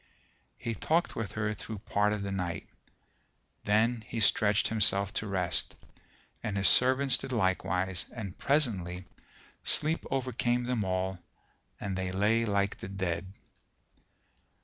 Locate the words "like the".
12.45-12.89